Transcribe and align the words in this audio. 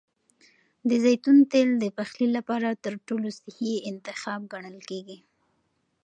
د 0.89 0.91
زیتون 1.03 1.37
تېل 1.51 1.69
د 1.79 1.85
پخلي 1.97 2.27
لپاره 2.37 2.69
تر 2.83 2.93
ټولو 3.07 3.27
صحي 3.39 3.73
انتخاب 3.89 4.41
ګڼل 4.53 4.77
کېږي. 4.89 5.17